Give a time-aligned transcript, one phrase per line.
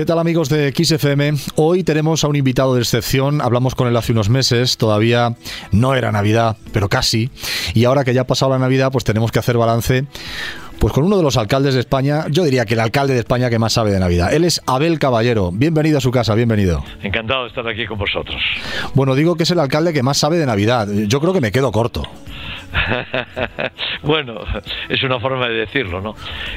[0.00, 1.34] ¿Qué tal amigos de XFM?
[1.56, 5.36] Hoy tenemos a un invitado de excepción, hablamos con él hace unos meses, todavía
[5.72, 7.28] no era Navidad, pero casi,
[7.74, 10.06] y ahora que ya ha pasado la Navidad, pues tenemos que hacer balance
[10.78, 13.50] pues con uno de los alcaldes de España, yo diría que el alcalde de España
[13.50, 14.32] que más sabe de Navidad.
[14.32, 15.50] Él es Abel Caballero.
[15.52, 16.82] Bienvenido a su casa, bienvenido.
[17.02, 18.40] Encantado de estar aquí con vosotros.
[18.94, 20.88] Bueno, digo que es el alcalde que más sabe de Navidad.
[20.90, 22.04] Yo creo que me quedo corto.
[24.02, 24.40] bueno,
[24.88, 26.14] es una forma de decirlo, ¿no?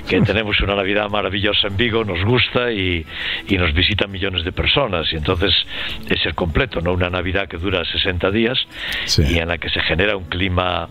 [0.07, 3.05] Que tenemos una Navidad maravillosa en Vigo, nos gusta y,
[3.49, 5.11] nos visitan millones de personas.
[5.11, 5.53] Y entonces
[6.09, 6.93] es el completo, ¿no?
[6.93, 8.57] Una Navidad que dura 60 días
[9.17, 10.89] y en la que se genera un clima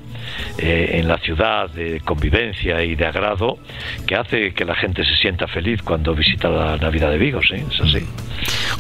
[0.58, 3.58] eh, en la ciudad de convivencia y de agrado
[4.06, 7.56] que hace que la gente se sienta feliz cuando visita la Navidad de Vigo, ¿sí?
[7.56, 8.06] Es así.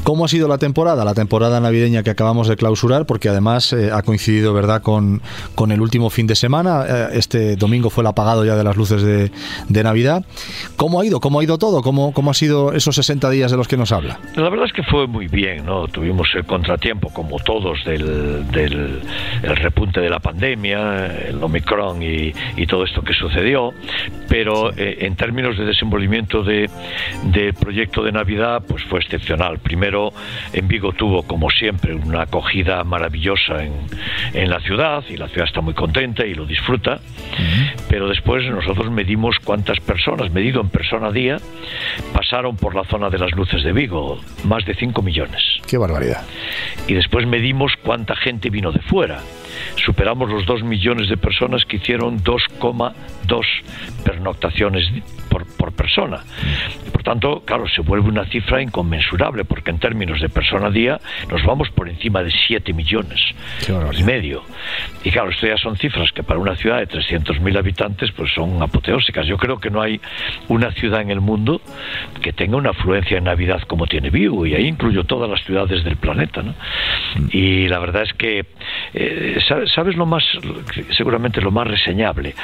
[0.02, 1.04] ¿Cómo ha sido la temporada?
[1.04, 5.22] La temporada navideña que acabamos de clausurar, porque además eh, ha coincidido, ¿verdad?, con,
[5.54, 6.84] con el último fin de semana.
[6.88, 9.30] Eh, este domingo fue el apagado ya de las luces de,
[9.68, 10.24] de, Navidad.
[10.76, 11.20] ¿Cómo ha ido?
[11.20, 11.82] ¿Cómo ha ido todo?
[11.82, 14.18] ¿Cómo, ¿Cómo ha sido esos 60 días de los que nos habla?
[14.36, 15.86] La verdad es que fue muy bien, ¿no?
[15.88, 19.00] Tuvimos el contratiempo, como todos, del, del
[19.42, 23.72] el repunte de la pandemia, el Omicron y, y todo esto que sucedió,
[24.28, 26.70] pero eh, en términos de desenvolvimiento del
[27.24, 29.58] de proyecto de Navidad, pues fue excepcional.
[29.58, 30.12] Primero,
[30.52, 33.72] en Vigo tuvo, como siempre, una acogida maravillosa en,
[34.34, 37.00] en la ciudad y la ciudad está muy contenta y lo disfruta,
[37.88, 41.38] pero después nosotros medimos cuántas personas, medido en persona a día,
[42.12, 45.42] pasaron por la zona de las luces de Vigo, más de 5 millones.
[45.66, 46.24] Qué barbaridad.
[46.86, 49.20] Y después medimos cuánta gente vino de fuera
[49.84, 52.94] superamos los 2 millones de personas que hicieron 2,2
[54.04, 54.84] pernoctaciones
[55.56, 56.20] por, persona.
[56.86, 60.70] Y por tanto, claro, se vuelve una cifra inconmensurable, porque en términos de persona a
[60.70, 61.00] día
[61.30, 63.20] nos vamos por encima de 7 millones
[63.96, 64.42] y medio.
[65.04, 68.62] Y claro, esto ya son cifras que para una ciudad de 300.000 habitantes pues son
[68.62, 69.26] apoteósicas.
[69.26, 70.00] Yo creo que no hay
[70.48, 71.60] una ciudad en el mundo
[72.20, 75.84] que tenga una afluencia en Navidad como tiene Vigo, y ahí incluyo todas las ciudades
[75.84, 76.42] del planeta.
[76.42, 76.54] ¿no?
[77.16, 77.28] Mm.
[77.32, 78.44] Y la verdad es que,
[78.94, 79.38] eh,
[79.74, 80.24] ¿sabes lo más,
[80.96, 82.34] seguramente lo más reseñable?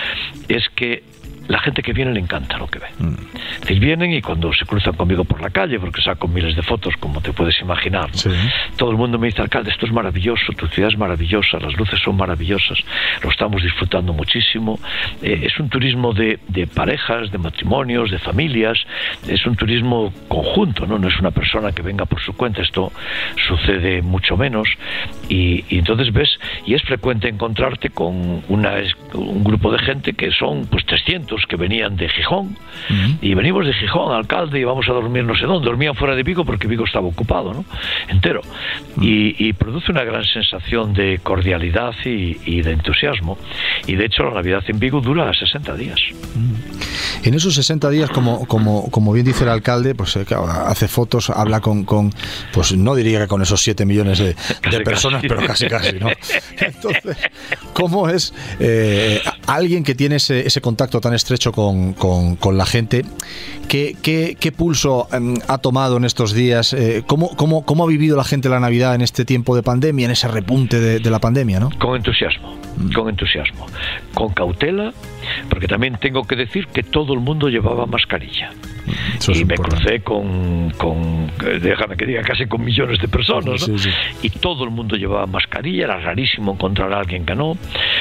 [0.49, 1.03] Es que
[1.49, 2.87] la gente que viene le encanta lo que ve.
[2.99, 3.81] Mm.
[3.81, 7.21] vienen y cuando se cruzan conmigo por la calle, porque saco miles de fotos, como
[7.21, 8.11] te puedes imaginar,
[8.77, 11.99] todo el mundo me dice, alcalde, esto es maravilloso, tu ciudad es maravillosa, las luces
[12.01, 12.79] son maravillosas,
[13.23, 14.79] lo estamos disfrutando muchísimo.
[15.23, 16.39] Eh, es un turismo de,
[16.75, 18.79] parejas, de matrimonios, de familias,
[19.27, 20.99] es un turismo conjunto, ¿no?
[20.99, 22.93] no es una persona que venga por su cuenta, esto
[23.49, 24.69] sucede mucho menos.
[25.29, 26.29] Y, entonces ves,
[26.67, 28.75] y es frecuente encontrarte con una,
[29.15, 32.57] un grupo de gente que son pues 300 que venían de Gijón
[33.21, 35.67] y venimos de Gijón, alcalde, y vamos a dormir no sé dónde.
[35.67, 37.65] Dormían fuera de Vigo porque Vigo estaba ocupado, ¿no?
[38.09, 38.41] Entero.
[39.01, 43.39] y, produce una gran sensación de cordialidad y, de entusiasmo.
[43.87, 46.01] Y de hecho la Navidad en Vigo dura 60 días.
[47.25, 50.25] En esos 60 días, como, como, como bien dice el alcalde, pues eh,
[50.67, 52.13] hace fotos, habla con, con,
[52.53, 54.35] pues no diría que con esos 7 millones de,
[54.85, 56.09] personas, pero casi casi, ¿no?
[56.59, 57.17] Entonces,
[57.73, 63.05] ¿cómo es eh, alguien que tiene ese, ese contacto tan estrecho con, con, la gente.
[63.69, 66.73] ¿Qué, qué, pulso em, ha tomado en estos días?
[66.75, 70.05] Eh, ¿cómo, cómo, cómo, ha vivido la gente la Navidad en este tiempo de pandemia,
[70.05, 71.61] en ese repunte de, la pandemia?
[71.61, 71.71] ¿no?
[71.79, 72.93] Con entusiasmo, mm.
[72.93, 73.67] con entusiasmo,
[74.15, 74.93] con cautela,
[75.49, 78.51] porque también tengo que decir que todo el mundo llevaba mascarilla
[79.29, 83.69] y me crucé con, con, déjame que diga, casi con millones de personas,
[84.23, 87.57] y todo el mundo llevaba mascarilla, era rarísimo encontrar a alguien que no.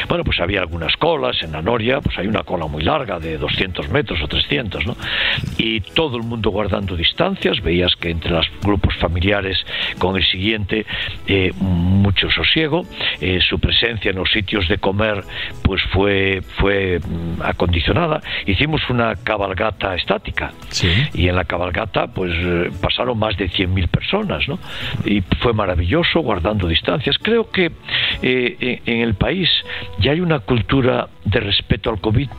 [0.07, 3.37] Bueno, pues había algunas colas, en la Noria, pues hay una cola muy larga de
[3.37, 4.97] 200 metros o 300, ¿no?
[5.57, 9.57] Y todo el mundo guardando distancias, veías que entre los grupos familiares
[9.97, 10.85] con el siguiente,
[11.27, 12.85] eh, mucho sosiego,
[13.21, 15.23] eh, su presencia en los sitios de comer,
[15.63, 18.21] pues fue, fue mm, acondicionada.
[18.45, 20.53] Hicimos una cabalgata estática.
[21.13, 24.59] Y en la cabalgata, pues eh, pasaron más de 100.000 personas, ¿no?
[25.05, 27.17] Y fue maravilloso, guardando distancias.
[27.21, 27.71] Creo que
[28.21, 29.49] eh, en el país
[29.99, 32.29] ya hay una cultura de respeto al COVID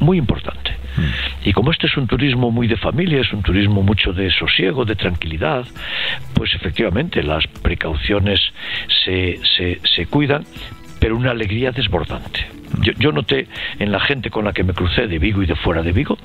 [0.00, 0.72] muy importante.
[0.96, 1.48] Mm.
[1.48, 4.84] Y como este es un turismo muy de familia, es un turismo mucho de sosiego,
[4.84, 5.64] de tranquilidad,
[6.34, 8.40] pues efectivamente las precauciones
[9.04, 10.44] se, se, se cuidan,
[11.00, 12.55] pero una alegría desbordante.
[12.98, 15.82] Yo, noté en la gente con la que me crucé de Vigo y de fuera
[15.82, 16.18] de Vigo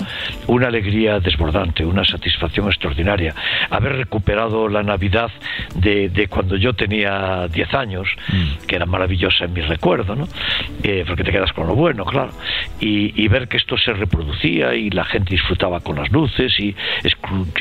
[0.47, 3.33] una alegría desbordante, una satisfacción extraordinaria.
[3.69, 5.31] Haber recuperado la Navidad
[5.75, 8.65] de, cuando yo tenía 10 años, mm.
[8.67, 10.27] que era maravillosa en mi recuerdo, ¿no?
[10.83, 12.31] Eh, porque te quedas con lo bueno, claro.
[12.79, 16.75] Y, ver que esto se reproducía y la gente disfrutaba con las luces y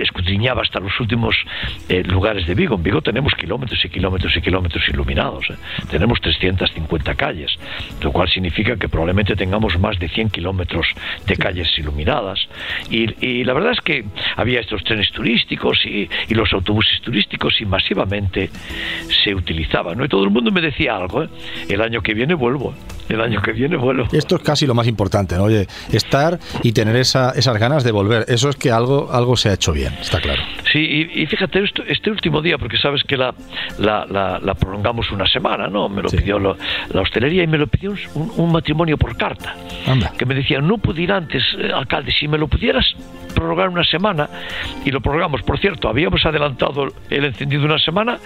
[0.01, 1.37] escudriñaba hasta los últimos
[1.89, 2.75] eh, lugares de Vigo.
[2.75, 5.49] En Vigo tenemos kilómetros y kilómetros y kilómetros iluminados.
[5.51, 5.55] ¿eh?
[5.89, 7.53] Tenemos 350 calles,
[8.03, 10.87] lo cual significa que probablemente tengamos más de 100 kilómetros
[11.27, 12.41] de calles iluminadas.
[12.91, 14.05] Y, la verdad es que
[14.37, 18.51] había estos trenes turísticos y, los autobuses turísticos y masivamente
[19.23, 19.99] se utilizaban.
[19.99, 20.05] ¿no?
[20.05, 21.29] Y todo el mundo me decía algo, ¿eh?
[21.69, 22.75] el año que viene vuelvo
[23.11, 24.09] el año que viene vuelvo.
[24.13, 25.45] Esto es casi lo más importante, ¿no?
[25.45, 28.25] Oye, estar y tener esa, esas ganas de volver.
[28.29, 30.43] Eso es que algo, algo se ha hecho bien, está claro.
[30.73, 33.35] Sí, y, fíjate, esto, este último día, porque sabes que la,
[33.79, 35.89] la, prolongamos una semana, ¿no?
[35.89, 39.55] Me lo pidió la hostelería y me lo pidió un, matrimonio por carta.
[40.17, 42.85] Que me decían, no pude ir antes, eh, alcalde, si me lo pudieras
[43.35, 44.29] prorrogar una semana,
[44.85, 45.43] y lo prorrogamos.
[45.43, 48.19] Por cierto, habíamos adelantado el encendido una semana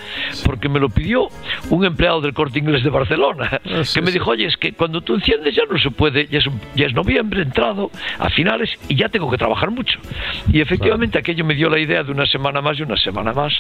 [0.45, 1.29] porque me lo pidió
[1.71, 5.01] un empleado del corte inglés de Barcelona, ah, que me dijo, oye, es que cuando
[5.01, 6.45] tú enciendes ya no se puede, ya es,
[6.75, 9.99] ya es noviembre entrado, a finales, y ya tengo que trabajar mucho.
[10.53, 13.53] Y efectivamente aquello me dio la idea de una semana más y una semana más,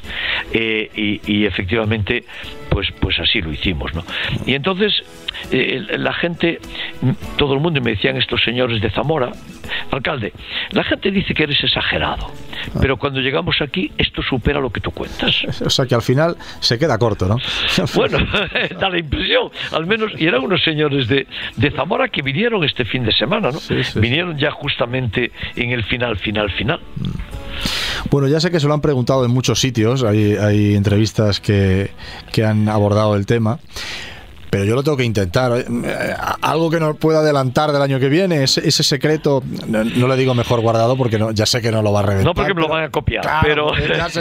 [0.52, 2.24] eh, y, efectivamente,
[2.68, 3.94] pues, pues así lo hicimos.
[3.94, 4.04] ¿no?
[4.46, 5.02] Y entonces
[5.50, 6.60] eh, la gente,
[7.36, 9.32] todo el mundo, me decían estos señores de Zamora,
[9.90, 10.32] alcalde,
[10.70, 12.78] la gente dice que eres exagerado, ah.
[12.80, 15.42] pero cuando llegamos aquí esto supera lo que tú cuentas.
[15.64, 17.36] O sea que al final se queda corto, ¿no?
[17.94, 18.18] bueno,
[18.80, 22.84] da la impresión, al menos, y eran unos señores de, de Zamora que vinieron este
[22.84, 23.58] fin de semana, ¿no?
[24.00, 26.80] vinieron ya justamente en el final, final, final.
[26.96, 27.34] Mm.
[28.10, 31.90] Bueno, ya sé que se lo han preguntado en muchos sitios, hay, hay entrevistas que,
[32.32, 33.58] que han abordado el tema
[34.54, 35.50] pero yo lo tengo que intentar.
[35.58, 40.16] Eh, algo que nos pueda adelantar del año que viene, ese, ese secreto, no, le
[40.16, 42.26] digo mejor guardado porque no, ya sé que no lo va a reventar.
[42.26, 43.72] No porque me lo van a copiar, pero...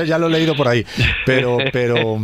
[0.08, 0.84] Ya, lo he leído por ahí,
[1.24, 1.60] pero...
[1.72, 2.18] pero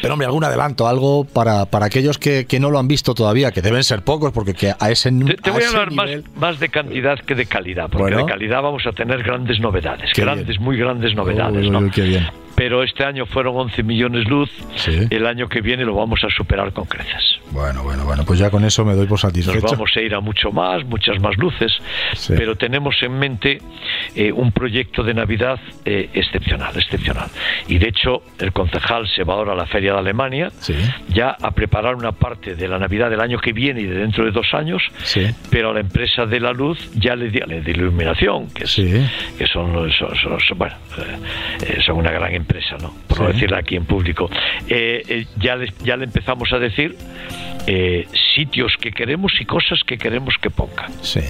[0.00, 3.50] pero hombre, algún adelanto, algo para, para aquellos que, que, no lo han visto todavía,
[3.50, 6.60] que deben ser pocos, porque que a ese Te, te voy a, hablar más, más,
[6.60, 10.76] de cantidad que de calidad, porque de calidad vamos a tener grandes novedades, grandes, muy
[10.76, 11.68] grandes novedades.
[11.68, 11.90] ¿no?
[11.90, 14.50] qué bien pero este año fueron 11 millones luz,
[15.10, 17.38] el año que viene lo vamos a superar con creces.
[17.52, 19.60] Bueno, bueno, bueno, pues ya con eso me doy por satisfecho.
[19.60, 21.72] Nos vamos a ir a mucho más, muchas más luces,
[22.26, 23.58] pero tenemos en mente
[24.16, 27.30] eh, un proyecto de Navidad eh, excepcional, excepcional.
[27.68, 30.50] Y de hecho, el concejal se va ahora a la Feria de Alemania,
[31.08, 34.24] ya a preparar una parte de la Navidad del año que viene y de dentro
[34.24, 34.82] de dos años,
[35.48, 39.72] pero a la empresa de la luz ya le dio de iluminación, que, que son,
[40.56, 40.74] bueno,
[41.62, 42.94] eh, son una gran empresa empresa, ¿no?
[43.06, 44.30] por no decirlo aquí en público,
[44.68, 46.96] eh, eh, ya, le, ya le empezamos a decir
[47.66, 50.88] eh, sitios que queremos y cosas que queremos que ponga.
[51.02, 51.20] Sí.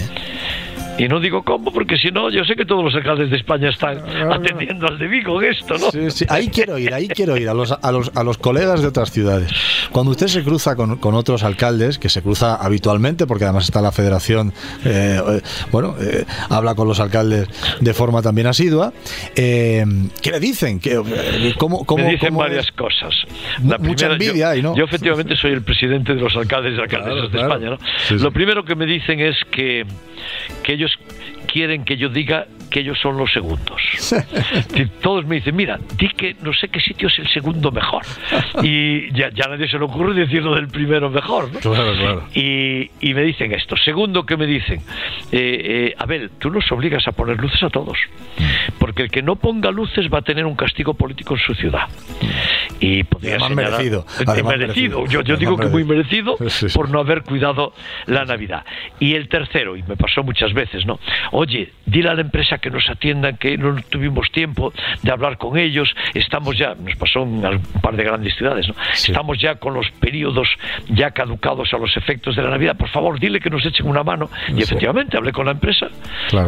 [0.98, 3.68] Y no digo cómo, porque si no, yo sé que todos los alcaldes de España
[3.70, 3.98] están
[4.32, 5.90] atendiendo al de Vigo en esto, ¿no?
[5.92, 6.26] Sí, sí.
[6.28, 9.12] Ahí quiero ir, ahí quiero ir, a los, a los, a los colegas de otras
[9.12, 9.52] ciudades.
[9.92, 13.80] Cuando usted se cruza con, con otros alcaldes, que se cruza habitualmente, porque además está
[13.80, 14.52] la federación,
[14.84, 15.40] eh, eh,
[15.70, 17.48] bueno, eh, habla con los alcaldes
[17.80, 18.92] de forma también asidua,
[19.34, 19.84] ¿qué
[20.32, 20.80] le dicen?
[20.80, 21.00] ¿Qué,
[21.58, 23.14] cómo, cómo, me dicen varias cosas.
[23.64, 24.76] La mucha envidia yo, ¿no?
[24.76, 27.78] Yo efectivamente soy el presidente de los alcaldes y alcaldesas de España, ¿no?
[28.18, 29.86] Lo primero que me dicen es que
[30.62, 30.87] que ellos
[31.46, 33.80] quieren que yo diga que ellos son los segundos.
[35.02, 38.02] Todos me dicen, mira, di que no sé qué sitio es el segundo mejor.
[38.62, 41.48] Y ya, ya nadie se le ocurre decirlo del primero mejor.
[42.34, 43.76] Y, y, me dicen esto.
[43.76, 44.80] Segundo, que me dicen,
[45.30, 47.96] eh, eh, Abel, tú nos obligas a poner luces a todos.
[48.78, 51.88] Porque el que no ponga luces va a tener un castigo político en su ciudad.
[52.80, 54.06] Y podría ser merecido.
[54.44, 55.06] merecido.
[55.06, 56.36] Yo, yo digo que muy merecido
[56.74, 57.72] por no haber cuidado
[58.06, 58.64] la Navidad.
[59.00, 60.98] Y el tercero, y me pasó muchas veces, ¿no?
[61.32, 64.72] Oye, dile a la empresa que nos atiendan, que no tuvimos tiempo
[65.02, 68.74] de hablar con ellos, estamos ya, nos pasó en un par de grandes ciudades, ¿no?
[68.92, 70.48] estamos ya con los periodos
[70.88, 74.02] ya caducados a los efectos de la Navidad, por favor, dile que nos echen una
[74.02, 74.30] mano.
[74.54, 75.88] Y efectivamente hablé con la empresa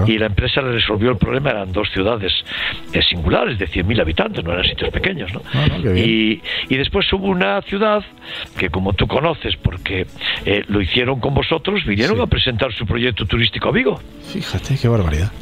[0.07, 2.33] y la empresa le resolvió el problema, eran dos ciudades
[2.93, 5.33] eh, singulares de 100.000 habitantes, no eran sitios pequeños.
[5.33, 5.43] ¿no?
[5.53, 6.20] Ah, y,
[6.69, 8.03] y, después hubo una ciudad
[8.59, 10.07] que como tú conoces, porque
[10.45, 14.01] eh, lo hicieron con vosotros, vinieron a presentar su proyecto turístico a Vigo.
[14.33, 15.33] Fíjate, qué barbaridad.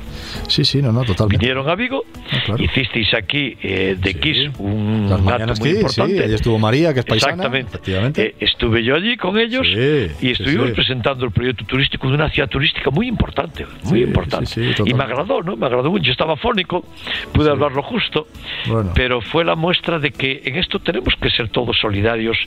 [0.48, 1.38] Sí, sí, no, no, totalmente.
[1.38, 6.28] Vinieron a Vigo, ah, hicisteis aquí eh, de Kiss un acto muy importante.
[6.28, 7.44] Sí, estuvo María, que es paisana.
[7.44, 8.22] Exactamente.
[8.22, 12.48] Eh, estuve yo allí con ellos y estuvimos presentando el proyecto turístico de una ciudad
[12.48, 14.74] turística muy importante, muy importante.
[14.84, 15.56] y me agradó, ¿no?
[15.56, 16.04] Me agradó mucho.
[16.04, 16.84] Yo estaba fónico,
[17.32, 18.26] pude hablarlo justo,
[18.94, 22.38] pero fue la muestra de que en esto tenemos que ser todos solidarios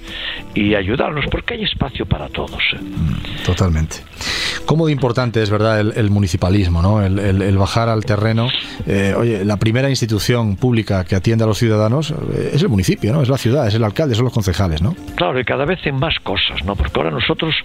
[0.53, 2.61] y ayudarnos, porque hay espacio para todos.
[2.73, 2.79] ¿eh?
[3.45, 3.97] Totalmente.
[4.65, 7.03] ¿Cómo de importante es, verdad, el, municipalismo, ¿no?
[7.03, 8.49] El, bajar al terreno?
[8.87, 13.13] Eh, oye, la primera institución pública que atiende a los ciudadanos eh, es el municipio,
[13.13, 13.21] ¿no?
[13.21, 14.95] Es la ciudad, es el alcalde, son los concejales, ¿no?
[15.15, 16.75] Claro, y cada vez en más cosas, ¿no?
[16.75, 17.55] Porque ahora nosotros,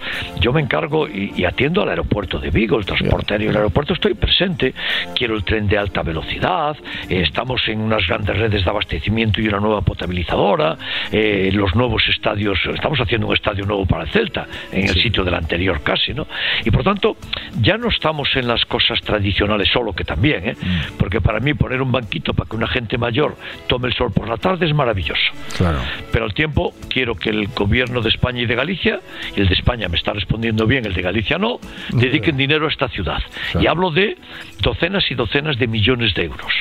[0.40, 4.14] yo me encargo y, atiendo al aeropuerto de Vigo, el transporte aéreo del aeropuerto, estoy
[4.14, 4.74] presente,
[5.14, 6.76] quiero el tren de alta velocidad,
[7.08, 10.76] eh, estamos en unas grandes redes de abastecimiento y una nueva potabilizadora,
[11.12, 15.34] los nuevos estadios, estamos haciendo un estadio nuevo para el Celta, en el sitio del
[15.34, 16.26] anterior casi, ¿no?
[16.64, 17.16] Y por tanto,
[17.62, 20.56] ya no estamos en las cosas tradicionales solo, que también, ¿eh?
[20.60, 20.98] Mm.
[20.98, 23.34] Porque para mí poner un banquito para que una gente mayor
[23.66, 25.32] tome el sol por la tarde es maravilloso.
[25.56, 25.78] Claro.
[26.12, 29.00] Pero al tiempo quiero que el gobierno de España y de Galicia,
[29.34, 31.60] y el de España me está respondiendo bien, el de Galicia no,
[31.92, 33.22] dediquen dinero a esta ciudad.
[33.58, 34.18] Y hablo de
[34.60, 36.52] docenas y docenas de millones de euros.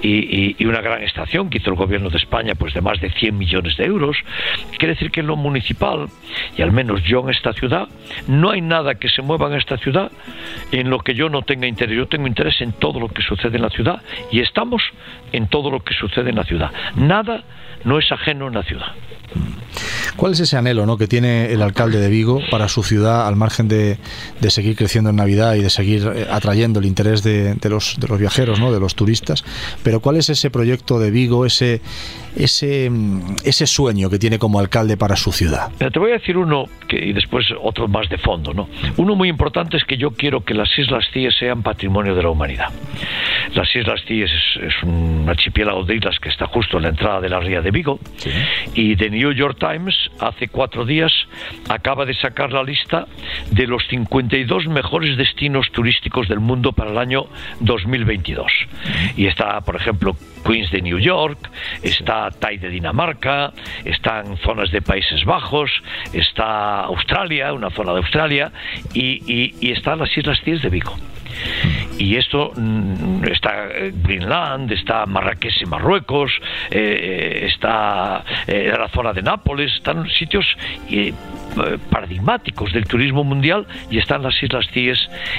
[0.00, 3.10] Y, y, una gran estación que hizo el gobierno de España, pues de más de
[3.10, 4.16] 100 millones de euros.
[4.78, 6.06] Quiere decir que en lo municipal,
[6.56, 7.88] y al menos yo en esta ciudad,
[8.28, 10.10] no hay nada que se mueva en esta ciudad
[10.72, 11.96] en lo que yo no tenga interés.
[11.96, 14.82] Yo tengo interés en todo lo que sucede en la ciudad y estamos
[15.32, 16.70] en todo lo que sucede en la ciudad.
[16.96, 17.44] Nada
[17.84, 18.92] no es ajeno en la ciudad.
[20.16, 20.96] ¿Cuál es ese anhelo ¿no?
[20.96, 23.98] que tiene el alcalde de Vigo para su ciudad al margen de,
[24.48, 28.18] seguir creciendo en Navidad y de seguir eh, atrayendo el interés de, los, de los
[28.18, 28.72] viajeros, ¿no?
[28.72, 29.44] de los turistas?
[29.82, 31.80] Pero ¿cuál es ese proyecto de Vigo, ese,
[32.36, 35.70] ese, mm, ese sueño que tiene como alcalde para su ciudad?
[35.78, 38.52] te voy a decir uno y después otro más de fondo.
[38.52, 38.68] ¿no?
[38.96, 42.30] Uno muy importante es que yo quiero que las Islas Cíes sean patrimonio de la
[42.30, 42.68] humanidad.
[43.54, 44.30] Las Islas Cíes
[44.60, 47.70] es, un archipiélago de islas que está justo en la entrada de la ría de
[47.70, 47.98] Vigo
[48.74, 51.12] y The New York Times hace cuatro días
[51.68, 53.06] acaba de sacar la lista
[53.50, 57.26] de los 52 mejores destinos turísticos del mundo para el año
[57.60, 58.52] 2022.
[59.16, 60.16] Y está, por ejemplo,
[60.46, 61.50] Queens de New York,
[61.82, 63.52] está Tai de Dinamarca,
[63.84, 65.70] están zonas de Países Bajos,
[66.12, 68.52] está Australia, una zona de Australia,
[68.94, 70.96] y, y están las Islas Cíes de Vigo.
[72.00, 76.32] Y esto mm, está eh, Greenland, está Marrakech y Marruecos,
[76.70, 80.56] eh, eh, está la zona de Nápoles, están sitios
[81.90, 84.98] paradigmáticos del turismo mundial y están las Islas Cíes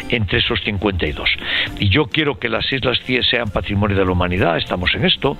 [0.09, 1.29] entre esos 52.
[1.79, 5.37] Y yo quiero que las Islas Cíes sean patrimonio de la humanidad, estamos en esto.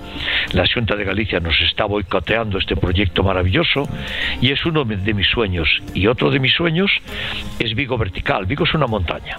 [0.52, 3.88] La Junta de Galicia nos está boicoteando este proyecto maravilloso
[4.40, 5.68] y es uno de mis sueños.
[5.94, 6.90] Y otro de mis sueños
[7.58, 8.46] es Vigo Vertical.
[8.46, 9.36] Vigo es una montaña,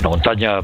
[0.00, 0.60] una montaña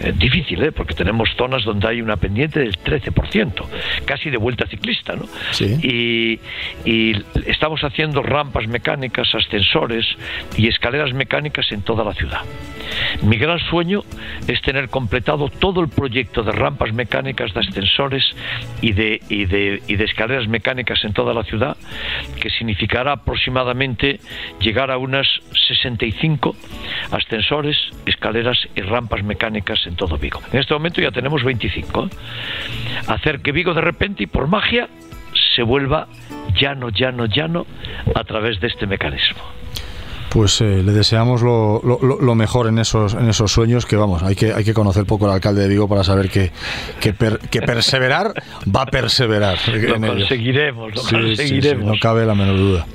[0.00, 0.72] eh, difícil, ¿eh?
[0.72, 3.64] porque tenemos zonas donde hay una pendiente del 13%,
[4.04, 5.24] casi de vuelta ciclista, ¿no?
[5.60, 6.40] Y,
[6.84, 10.06] y estamos haciendo rampas mecánicas, ascensores
[10.56, 12.40] y escaleras mecánicas en toda la ciudad.
[13.22, 14.02] Mi gran sueño
[14.46, 18.24] es tener completado todo el proyecto de rampas mecánicas, de ascensores
[18.80, 21.76] y de, y de, y de escaleras mecánicas en toda la ciudad,
[22.40, 24.20] que significará aproximadamente
[24.60, 25.26] llegar a unas
[25.68, 26.54] 65
[27.10, 30.40] ascensores, escaleras y rampas mecánicas en todo Vigo.
[30.52, 32.08] En este momento ya tenemos 25.
[33.08, 34.88] Hacer que Vigo de repente y por magia
[35.54, 36.08] se vuelva
[36.58, 37.66] llano, llano, llano
[38.14, 39.42] a través de este mecanismo
[40.36, 44.34] pues eh, le deseamos lo, lo, mejor en esos en esos sueños que vamos hay
[44.34, 46.50] que hay que conocer poco al alcalde de Vigo para saber que
[47.00, 47.14] que,
[47.62, 48.34] perseverar
[48.74, 52.86] va a perseverar lo conseguiremos lo conseguiremos no cabe la menor duda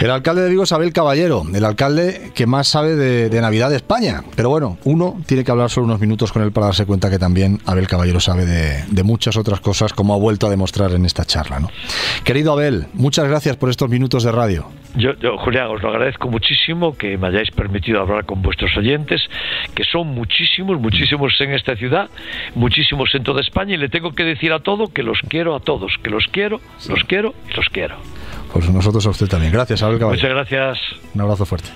[0.00, 3.76] el alcalde de Vigo es Abel Caballero, el alcalde que más sabe de, Navidad de
[3.76, 4.22] España.
[4.36, 7.18] Pero bueno, uno tiene que hablar solo unos minutos con él para darse cuenta que
[7.18, 11.24] también Abel Caballero sabe de, muchas otras cosas, como ha vuelto a demostrar en esta
[11.24, 11.60] charla.
[11.60, 11.70] ¿no?
[12.24, 14.68] Querido Abel, muchas gracias por estos minutos de radio.
[14.96, 19.22] Yo, yo, Julián, os lo agradezco muchísimo que me hayáis permitido hablar con vuestros oyentes,
[19.74, 22.10] que son muchísimos, muchísimos en esta ciudad,
[22.54, 25.60] muchísimos en toda España, y le tengo que decir a todo que los quiero a
[25.60, 27.96] todos, que los quiero, los quiero y los quiero.
[28.52, 29.52] Pues nosotros a usted también.
[29.52, 30.34] Gracias, Abel Caballero.
[30.34, 30.78] Muchas gracias.
[31.14, 31.70] Un abrazo fuerte.